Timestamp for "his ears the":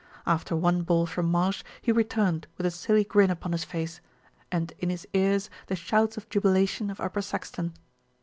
4.89-5.75